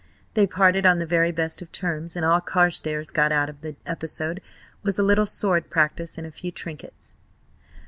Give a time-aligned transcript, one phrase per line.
[0.33, 3.75] They parted on the very best of terms, and all Carstares got out of the
[3.85, 4.41] episode
[4.81, 7.17] was a little sword practice and a few trinkets.